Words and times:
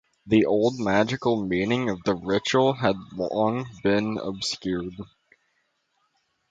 The 0.25 0.47
old 0.47 0.79
magical 0.79 1.45
meaning 1.45 1.87
of 1.87 2.01
the 2.05 2.15
ritual 2.15 2.73
had 2.73 2.95
long 3.11 3.69
been 3.83 4.17
obscured. 4.17 4.95